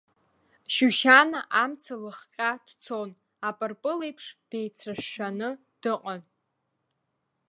[0.73, 3.09] Шьушьана амца лыхҟьа дцон,
[3.47, 5.49] апырпыл еиԥш деицрашәаны
[5.81, 6.21] дыҟан.